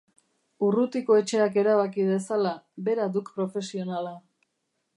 [0.67, 2.53] Urrutikoetxeak erabaki dezala,
[2.89, 4.15] bera duk profesionala.